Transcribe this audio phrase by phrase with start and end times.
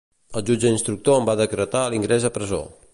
[0.39, 2.65] El jutge instructor en va decretar l'ingrés a presó.